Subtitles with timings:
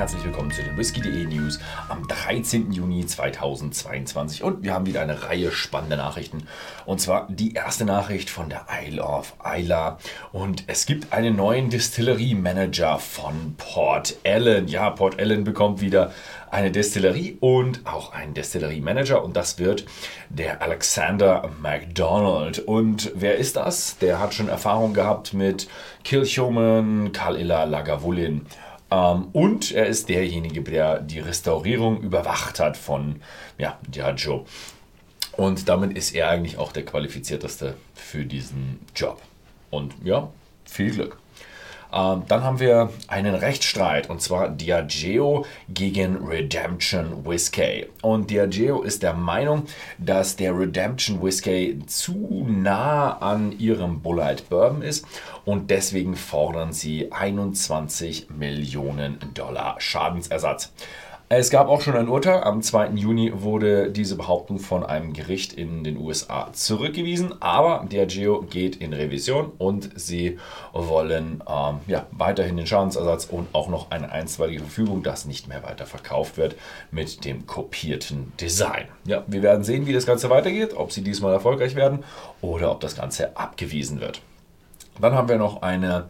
[0.00, 2.72] herzlich willkommen zu den Whisky.de News am 13.
[2.72, 6.46] Juni 2022 und wir haben wieder eine Reihe spannender Nachrichten
[6.86, 9.98] und zwar die erste Nachricht von der Isle of Isla
[10.32, 14.68] und es gibt einen neuen Distillerie Manager von Port Ellen.
[14.68, 16.14] Ja, Port Ellen bekommt wieder
[16.50, 19.84] eine Destillerie und auch einen Destillerie Manager und das wird
[20.30, 22.58] der Alexander McDonald.
[22.58, 23.98] Und wer ist das?
[23.98, 25.68] Der hat schon Erfahrung gehabt mit
[26.04, 28.46] Kilchoman, Kalila Lagavulin
[28.90, 33.20] und er ist derjenige, der die Restaurierung überwacht hat von
[33.58, 34.46] ja, Diageo.
[35.36, 39.22] Und damit ist er eigentlich auch der qualifizierteste für diesen Job.
[39.70, 40.30] Und ja,
[40.64, 41.18] viel Glück.
[41.92, 47.86] Ähm, dann haben wir einen Rechtsstreit und zwar Diageo gegen Redemption Whiskey.
[48.02, 49.66] Und Diageo ist der Meinung,
[49.98, 55.06] dass der Redemption Whiskey zu nah an ihrem Bullite Bourbon ist
[55.44, 60.72] und deswegen fordern sie 21 Millionen Dollar Schadensersatz.
[61.32, 62.42] Es gab auch schon ein Urteil.
[62.42, 62.88] Am 2.
[62.96, 67.40] Juni wurde diese Behauptung von einem Gericht in den USA zurückgewiesen.
[67.40, 70.40] Aber Diageo geht in Revision und sie
[70.72, 75.62] wollen ähm, ja, weiterhin den Schadensersatz und auch noch eine einstweilige Verfügung, dass nicht mehr
[75.62, 76.56] weiter verkauft wird
[76.90, 78.88] mit dem kopierten Design.
[79.04, 82.02] Ja, wir werden sehen, wie das Ganze weitergeht, ob sie diesmal erfolgreich werden
[82.40, 84.20] oder ob das Ganze abgewiesen wird.
[85.00, 86.08] Dann haben wir noch eine,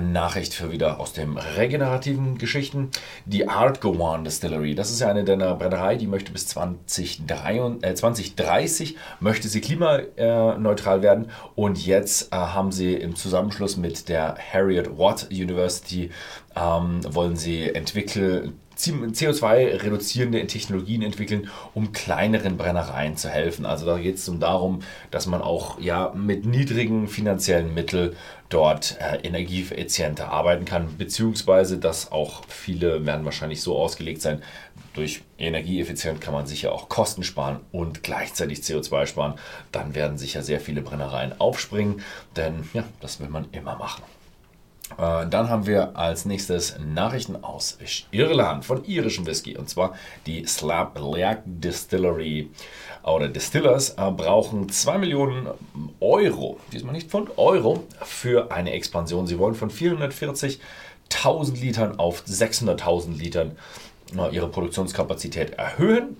[0.00, 2.90] Nachricht für wieder aus dem regenerativen Geschichten.
[3.26, 7.82] Die Art Go On Distillery, das ist ja eine der Brennerei, die möchte bis 2023,
[7.84, 14.36] äh, 2030 möchte sie klimaneutral werden und jetzt äh, haben sie im Zusammenschluss mit der
[14.52, 16.10] Harriet Watt University
[16.56, 23.66] ähm, wollen sie entwickeln CO2-reduzierende Technologien entwickeln, um kleineren Brennereien zu helfen.
[23.66, 28.16] Also da geht es darum, dass man auch ja, mit niedrigen finanziellen Mitteln
[28.52, 34.42] dort äh, energieeffizienter arbeiten kann, beziehungsweise dass auch viele werden wahrscheinlich so ausgelegt sein,
[34.94, 39.34] durch Energieeffizient kann man sicher auch Kosten sparen und gleichzeitig CO2 sparen.
[39.70, 42.02] Dann werden sicher sehr viele Brennereien aufspringen,
[42.36, 44.02] denn ja, das will man immer machen.
[44.98, 47.78] Äh, dann haben wir als nächstes Nachrichten aus
[48.10, 49.94] Irland von irischem Whisky und zwar
[50.26, 52.50] die Slab Leak Distillery
[53.02, 55.48] oder Distillers äh, brauchen 2 Millionen
[56.02, 59.26] Euro, diesmal nicht Pfund, Euro für eine Expansion.
[59.26, 60.58] Sie wollen von 440.000
[61.60, 63.56] Litern auf 600.000 Litern
[64.16, 66.16] äh, ihre Produktionskapazität erhöhen.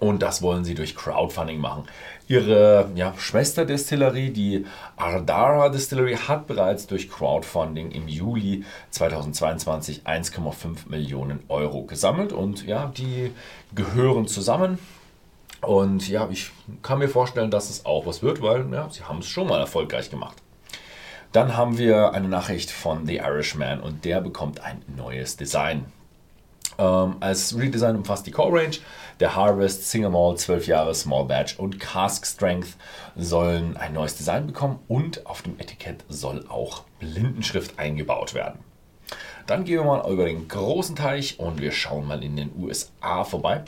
[0.00, 1.84] Und das wollen sie durch Crowdfunding machen.
[2.26, 4.66] Ihre ja, Schwesterdestillerie, die
[4.96, 12.32] Ardara Distillery, hat bereits durch Crowdfunding im Juli 2022 1,5 Millionen Euro gesammelt.
[12.32, 13.30] Und ja, die
[13.74, 14.78] gehören zusammen.
[15.66, 16.50] Und ja, ich
[16.82, 19.60] kann mir vorstellen, dass es auch was wird, weil ja, sie haben es schon mal
[19.60, 20.36] erfolgreich gemacht.
[21.32, 25.86] Dann haben wir eine Nachricht von The Irishman und der bekommt ein neues Design.
[26.78, 28.76] Ähm, als Redesign umfasst die Core Range,
[29.20, 32.76] der Harvest, Single Malt, 12 Jahre, Small Batch und Cask Strength
[33.16, 38.60] sollen ein neues Design bekommen und auf dem Etikett soll auch Blindenschrift eingebaut werden.
[39.46, 43.24] Dann gehen wir mal über den großen Teich und wir schauen mal in den USA
[43.24, 43.62] vorbei.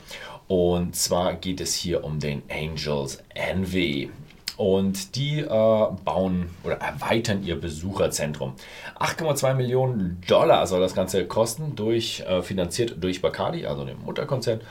[0.47, 4.09] Und zwar geht es hier um den Angels NW.
[4.55, 8.53] Und die äh, bauen oder erweitern ihr Besucherzentrum.
[8.99, 14.61] 8,2 Millionen Dollar soll das Ganze kosten, durch, äh, finanziert durch Bacardi, also dem Mutterkonzern.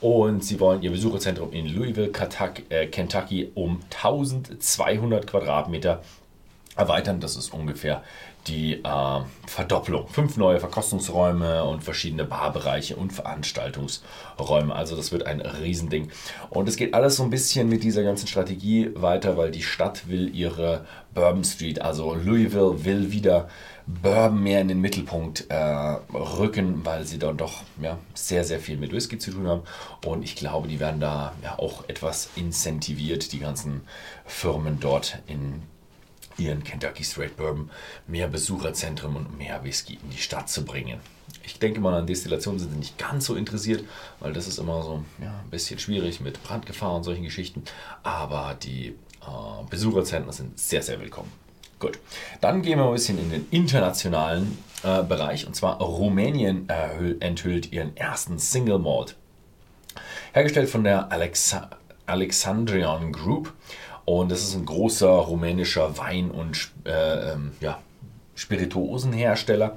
[0.00, 2.10] Und sie wollen ihr Besucherzentrum in Louisville,
[2.70, 6.02] äh, Kentucky um 1200 Quadratmeter
[6.74, 7.20] erweitern.
[7.20, 8.02] Das ist ungefähr
[8.46, 10.08] die äh, Verdopplung.
[10.08, 14.74] Fünf neue Verkostungsräume und verschiedene Barbereiche und Veranstaltungsräume.
[14.74, 16.10] Also das wird ein Riesending.
[16.50, 20.08] Und es geht alles so ein bisschen mit dieser ganzen Strategie weiter, weil die Stadt
[20.08, 20.84] will ihre
[21.14, 23.48] Bourbon Street, also Louisville will wieder
[23.86, 28.76] Bourbon mehr in den Mittelpunkt äh, rücken, weil sie dort doch ja, sehr, sehr viel
[28.76, 29.62] mit Whisky zu tun haben.
[30.04, 33.82] Und ich glaube, die werden da ja auch etwas incentiviert, die ganzen
[34.26, 35.62] Firmen dort in
[36.38, 37.70] ihren Kentucky Straight Bourbon
[38.06, 41.00] mehr Besucherzentren und mehr Whisky in die Stadt zu bringen.
[41.44, 43.84] Ich denke mal, an Destillationen sind sie nicht ganz so interessiert,
[44.20, 47.62] weil das ist immer so ja, ein bisschen schwierig mit Brandgefahr und solchen Geschichten.
[48.02, 48.88] Aber die
[49.22, 51.32] äh, Besucherzentren sind sehr, sehr willkommen.
[51.78, 51.98] Gut,
[52.40, 55.46] dann gehen wir ein bisschen in den internationalen äh, Bereich.
[55.46, 56.68] Und zwar Rumänien
[57.20, 59.14] enthüllt ihren ersten Single Malt.
[60.32, 61.70] Hergestellt von der Alexa
[62.06, 63.52] Alexandrion Group
[64.06, 67.78] und das ist ein großer rumänischer Wein- und äh, ähm, ja,
[68.34, 69.76] Spirituosenhersteller.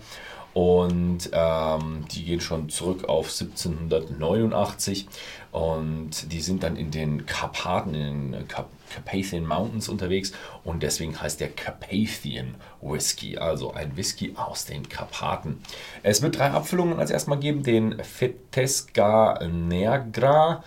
[0.53, 5.07] und ähm, die gehen schon zurück auf 1789
[5.51, 10.31] und die sind dann in den Karpaten, in den Kap Carpathian Mountains unterwegs
[10.63, 15.61] und deswegen heißt der Carpathian Whisky, also ein Whisky aus den Karpaten.
[16.01, 20.63] Es wird drei Abfüllungen als erstmal geben, den Fetesca Negra,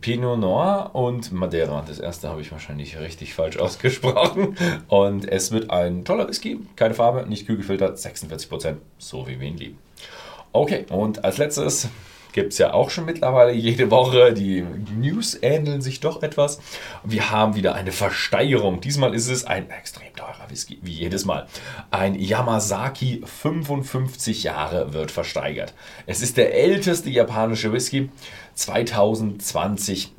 [0.00, 1.84] Pinot Noir und Madeira.
[1.86, 4.56] Das erste habe ich wahrscheinlich richtig falsch ausgesprochen.
[4.88, 9.48] Und es wird ein toller Whisky, keine Farbe, nicht kühl gefiltert, 46%, so wie wir
[9.48, 9.78] ihn lieben.
[10.52, 11.88] Okay, und als letztes
[12.34, 14.34] gibt es ja auch schon mittlerweile jede Woche.
[14.34, 14.66] Die
[14.96, 16.60] News ähneln sich doch etwas.
[17.04, 18.80] Wir haben wieder eine Versteigerung.
[18.80, 21.46] Diesmal ist es ein extrem teurer Whisky, wie jedes Mal.
[21.92, 25.74] Ein Yamazaki 55 Jahre wird versteigert.
[26.06, 28.10] Es ist der älteste japanische Whisky.
[28.54, 30.12] 2020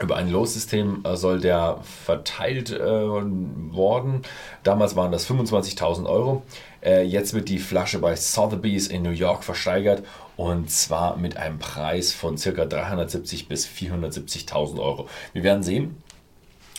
[0.00, 4.22] über ein Lossystem äh, soll der verteilt äh, worden.
[4.62, 6.42] Damals waren das 25.000 Euro.
[6.82, 10.02] Äh, jetzt wird die Flasche bei Sotheby's in New York versteigert
[10.36, 12.64] und zwar mit einem Preis von ca.
[12.64, 15.08] 370 bis 470.000 Euro.
[15.32, 15.96] Wir werden sehen,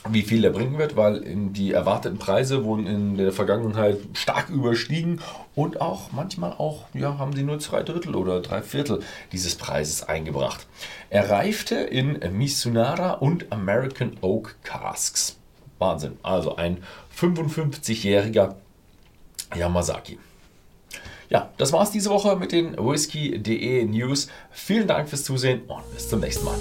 [0.10, 5.20] wie viel er bringen wird, weil die erwarteten Preise wurden in der Vergangenheit stark überstiegen
[5.56, 9.02] und auch manchmal auch, ja, haben sie nur zwei Drittel oder drei Viertel
[9.32, 10.68] dieses Preises eingebracht.
[11.10, 15.38] Er reifte in Misunara und American Oak Casks.
[15.80, 16.18] Wahnsinn.
[16.24, 16.84] Also ein
[17.18, 18.56] 55-jähriger
[19.56, 20.20] Yamazaki.
[21.30, 24.30] Ja, das war's diese Woche mit den Whisky.de News.
[24.52, 26.58] Vielen Dank fürs Zusehen und bis zum nächsten Mal.